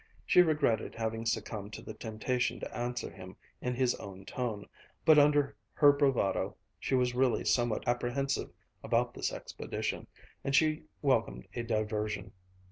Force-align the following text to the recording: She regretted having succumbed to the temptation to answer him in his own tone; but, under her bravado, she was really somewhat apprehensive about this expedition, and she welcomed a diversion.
She 0.25 0.41
regretted 0.41 0.95
having 0.95 1.27
succumbed 1.27 1.73
to 1.73 1.83
the 1.83 1.93
temptation 1.93 2.59
to 2.59 2.75
answer 2.75 3.11
him 3.11 3.35
in 3.61 3.75
his 3.75 3.93
own 3.93 4.25
tone; 4.25 4.67
but, 5.05 5.19
under 5.19 5.55
her 5.73 5.91
bravado, 5.91 6.57
she 6.79 6.95
was 6.95 7.13
really 7.13 7.45
somewhat 7.45 7.87
apprehensive 7.87 8.49
about 8.83 9.13
this 9.13 9.31
expedition, 9.31 10.07
and 10.43 10.55
she 10.55 10.85
welcomed 11.03 11.47
a 11.53 11.61
diversion. 11.61 12.31